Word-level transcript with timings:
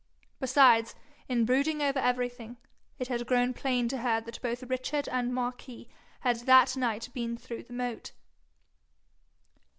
Besides, 0.39 0.95
in 1.29 1.45
brooding 1.45 1.83
over 1.83 1.99
everything, 1.99 2.57
it 2.97 3.07
had 3.07 3.27
grown 3.27 3.53
plain 3.53 3.87
to 3.89 3.99
her 3.99 4.19
that 4.21 4.41
both 4.41 4.63
Richard 4.63 5.07
and 5.07 5.31
Marquis 5.31 5.87
had 6.21 6.37
that 6.47 6.75
night 6.75 7.09
been 7.13 7.37
through 7.37 7.61
the 7.65 7.73
moat. 7.73 8.11